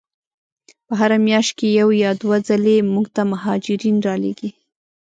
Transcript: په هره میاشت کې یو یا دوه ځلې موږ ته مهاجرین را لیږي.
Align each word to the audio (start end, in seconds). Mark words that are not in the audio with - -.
په 0.85 0.93
هره 0.99 1.17
میاشت 1.27 1.51
کې 1.57 1.67
یو 1.79 1.89
یا 2.03 2.11
دوه 2.21 2.37
ځلې 2.47 2.77
موږ 2.93 3.05
ته 3.15 3.21
مهاجرین 3.31 3.97
را 4.05 4.15
لیږي. 4.23 4.49